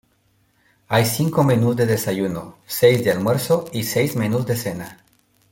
Hay 0.87 1.05
cinco 1.05 1.43
menús 1.43 1.75
de 1.75 1.85
desayuno, 1.85 2.57
seis 2.65 3.03
de 3.03 3.11
almuerzo 3.11 3.65
y 3.71 3.83
seis 3.83 4.15
menús 4.15 4.47
de 4.47 4.55
cena. 4.57 4.97